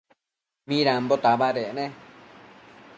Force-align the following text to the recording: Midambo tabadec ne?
Midambo 0.67 1.15
tabadec 1.23 1.69
ne? 1.77 1.85